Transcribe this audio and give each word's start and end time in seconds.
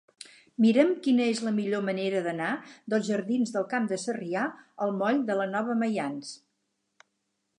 Mira'm 0.63 0.93
quina 1.07 1.25
és 1.33 1.41
la 1.47 1.51
millor 1.57 1.83
manera 1.89 2.21
d'anar 2.27 2.47
dels 2.93 3.05
jardins 3.09 3.53
del 3.57 3.69
Camp 3.75 3.85
de 3.93 4.01
Sarrià 4.05 4.45
al 4.87 4.97
moll 5.03 5.23
de 5.31 5.39
la 5.43 5.47
Nova 5.55 5.79
Maians. 5.83 6.33